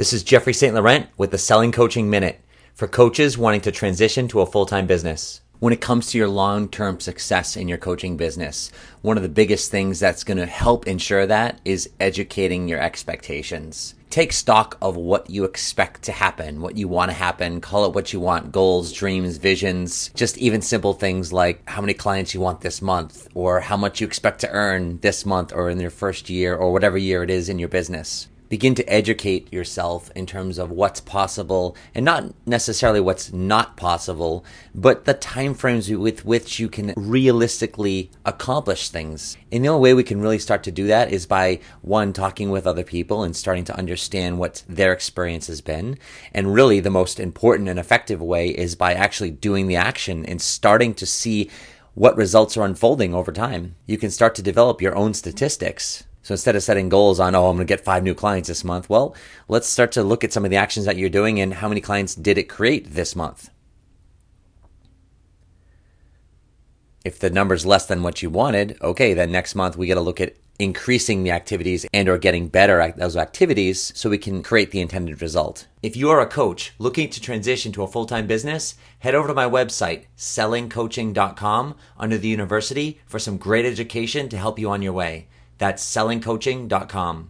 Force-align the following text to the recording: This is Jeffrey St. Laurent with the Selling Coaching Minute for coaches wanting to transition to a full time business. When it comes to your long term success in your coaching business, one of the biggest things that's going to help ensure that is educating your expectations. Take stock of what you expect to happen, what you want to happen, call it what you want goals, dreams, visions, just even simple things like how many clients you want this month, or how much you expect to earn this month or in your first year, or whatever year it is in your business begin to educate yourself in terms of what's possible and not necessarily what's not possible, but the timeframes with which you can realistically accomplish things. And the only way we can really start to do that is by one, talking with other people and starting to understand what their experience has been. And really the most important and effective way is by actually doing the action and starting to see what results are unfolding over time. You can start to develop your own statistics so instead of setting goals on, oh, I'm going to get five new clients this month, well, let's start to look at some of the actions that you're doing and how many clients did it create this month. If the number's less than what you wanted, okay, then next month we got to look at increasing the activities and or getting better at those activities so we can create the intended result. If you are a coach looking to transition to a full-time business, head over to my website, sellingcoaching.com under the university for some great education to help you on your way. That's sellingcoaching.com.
This 0.00 0.14
is 0.14 0.22
Jeffrey 0.22 0.54
St. 0.54 0.74
Laurent 0.74 1.08
with 1.18 1.30
the 1.30 1.36
Selling 1.36 1.72
Coaching 1.72 2.08
Minute 2.08 2.40
for 2.72 2.88
coaches 2.88 3.36
wanting 3.36 3.60
to 3.60 3.70
transition 3.70 4.28
to 4.28 4.40
a 4.40 4.46
full 4.46 4.64
time 4.64 4.86
business. 4.86 5.42
When 5.58 5.74
it 5.74 5.82
comes 5.82 6.06
to 6.06 6.16
your 6.16 6.26
long 6.26 6.70
term 6.70 7.00
success 7.00 7.54
in 7.54 7.68
your 7.68 7.76
coaching 7.76 8.16
business, 8.16 8.72
one 9.02 9.18
of 9.18 9.22
the 9.22 9.28
biggest 9.28 9.70
things 9.70 10.00
that's 10.00 10.24
going 10.24 10.38
to 10.38 10.46
help 10.46 10.86
ensure 10.86 11.26
that 11.26 11.60
is 11.66 11.90
educating 12.00 12.66
your 12.66 12.80
expectations. 12.80 13.94
Take 14.08 14.32
stock 14.32 14.78
of 14.80 14.96
what 14.96 15.28
you 15.28 15.44
expect 15.44 16.00
to 16.04 16.12
happen, 16.12 16.62
what 16.62 16.78
you 16.78 16.88
want 16.88 17.10
to 17.10 17.14
happen, 17.14 17.60
call 17.60 17.84
it 17.84 17.94
what 17.94 18.14
you 18.14 18.20
want 18.20 18.52
goals, 18.52 18.94
dreams, 18.94 19.36
visions, 19.36 20.10
just 20.14 20.38
even 20.38 20.62
simple 20.62 20.94
things 20.94 21.30
like 21.30 21.60
how 21.68 21.82
many 21.82 21.92
clients 21.92 22.32
you 22.32 22.40
want 22.40 22.62
this 22.62 22.80
month, 22.80 23.28
or 23.34 23.60
how 23.60 23.76
much 23.76 24.00
you 24.00 24.06
expect 24.06 24.40
to 24.40 24.50
earn 24.50 24.98
this 25.00 25.26
month 25.26 25.52
or 25.52 25.68
in 25.68 25.78
your 25.78 25.90
first 25.90 26.30
year, 26.30 26.56
or 26.56 26.72
whatever 26.72 26.96
year 26.96 27.22
it 27.22 27.28
is 27.28 27.50
in 27.50 27.58
your 27.58 27.68
business 27.68 28.28
begin 28.50 28.74
to 28.74 28.92
educate 28.92 29.50
yourself 29.52 30.10
in 30.14 30.26
terms 30.26 30.58
of 30.58 30.72
what's 30.72 31.00
possible 31.00 31.76
and 31.94 32.04
not 32.04 32.24
necessarily 32.44 33.00
what's 33.00 33.32
not 33.32 33.76
possible, 33.76 34.44
but 34.74 35.04
the 35.04 35.14
timeframes 35.14 35.96
with 35.96 36.24
which 36.24 36.58
you 36.58 36.68
can 36.68 36.92
realistically 36.96 38.10
accomplish 38.26 38.88
things. 38.90 39.38
And 39.52 39.64
the 39.64 39.68
only 39.68 39.80
way 39.80 39.94
we 39.94 40.02
can 40.02 40.20
really 40.20 40.40
start 40.40 40.64
to 40.64 40.72
do 40.72 40.88
that 40.88 41.12
is 41.12 41.26
by 41.26 41.60
one, 41.80 42.12
talking 42.12 42.50
with 42.50 42.66
other 42.66 42.82
people 42.82 43.22
and 43.22 43.36
starting 43.36 43.64
to 43.64 43.76
understand 43.76 44.38
what 44.38 44.64
their 44.68 44.92
experience 44.92 45.46
has 45.46 45.60
been. 45.60 45.96
And 46.34 46.52
really 46.52 46.80
the 46.80 46.90
most 46.90 47.20
important 47.20 47.68
and 47.68 47.78
effective 47.78 48.20
way 48.20 48.48
is 48.48 48.74
by 48.74 48.94
actually 48.94 49.30
doing 49.30 49.68
the 49.68 49.76
action 49.76 50.26
and 50.26 50.42
starting 50.42 50.92
to 50.94 51.06
see 51.06 51.48
what 51.94 52.16
results 52.16 52.56
are 52.56 52.64
unfolding 52.64 53.14
over 53.14 53.30
time. 53.30 53.76
You 53.86 53.96
can 53.96 54.10
start 54.10 54.34
to 54.36 54.42
develop 54.42 54.82
your 54.82 54.96
own 54.96 55.14
statistics 55.14 56.04
so 56.22 56.34
instead 56.34 56.56
of 56.56 56.62
setting 56.62 56.88
goals 56.88 57.18
on, 57.18 57.34
oh, 57.34 57.46
I'm 57.46 57.56
going 57.56 57.66
to 57.66 57.70
get 57.70 57.84
five 57.84 58.02
new 58.02 58.14
clients 58.14 58.48
this 58.48 58.64
month, 58.64 58.90
well, 58.90 59.14
let's 59.48 59.68
start 59.68 59.92
to 59.92 60.02
look 60.02 60.22
at 60.22 60.32
some 60.32 60.44
of 60.44 60.50
the 60.50 60.56
actions 60.56 60.86
that 60.86 60.96
you're 60.96 61.08
doing 61.08 61.40
and 61.40 61.54
how 61.54 61.68
many 61.68 61.80
clients 61.80 62.14
did 62.14 62.38
it 62.38 62.44
create 62.44 62.92
this 62.92 63.16
month. 63.16 63.50
If 67.04 67.18
the 67.18 67.30
number's 67.30 67.64
less 67.64 67.86
than 67.86 68.02
what 68.02 68.22
you 68.22 68.28
wanted, 68.28 68.76
okay, 68.82 69.14
then 69.14 69.32
next 69.32 69.54
month 69.54 69.76
we 69.76 69.86
got 69.86 69.94
to 69.94 70.02
look 70.02 70.20
at 70.20 70.36
increasing 70.58 71.22
the 71.22 71.30
activities 71.30 71.86
and 71.94 72.06
or 72.06 72.18
getting 72.18 72.48
better 72.48 72.80
at 72.80 72.98
those 72.98 73.16
activities 73.16 73.90
so 73.96 74.10
we 74.10 74.18
can 74.18 74.42
create 74.42 74.70
the 74.70 74.80
intended 74.80 75.22
result. 75.22 75.66
If 75.82 75.96
you 75.96 76.10
are 76.10 76.20
a 76.20 76.26
coach 76.26 76.74
looking 76.78 77.08
to 77.08 77.20
transition 77.20 77.72
to 77.72 77.82
a 77.82 77.88
full-time 77.88 78.26
business, 78.26 78.74
head 78.98 79.14
over 79.14 79.28
to 79.28 79.34
my 79.34 79.48
website, 79.48 80.04
sellingcoaching.com 80.18 81.76
under 81.96 82.18
the 82.18 82.28
university 82.28 83.00
for 83.06 83.18
some 83.18 83.38
great 83.38 83.64
education 83.64 84.28
to 84.28 84.36
help 84.36 84.58
you 84.58 84.68
on 84.68 84.82
your 84.82 84.92
way. 84.92 85.28
That's 85.60 85.84
sellingcoaching.com. 85.84 87.28